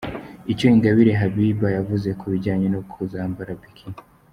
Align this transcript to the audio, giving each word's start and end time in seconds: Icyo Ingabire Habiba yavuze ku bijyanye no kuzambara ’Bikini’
Icyo 0.51 0.65
Ingabire 0.75 1.11
Habiba 1.21 1.67
yavuze 1.77 2.09
ku 2.19 2.25
bijyanye 2.33 2.67
no 2.73 2.81
kuzambara 2.91 3.51
’Bikini’ 3.59 4.01